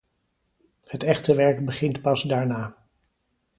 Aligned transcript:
Het 0.85 1.03
echte 1.03 1.35
werk 1.35 1.65
begint 1.65 2.01
pas 2.01 2.23
daarna. 2.23 2.77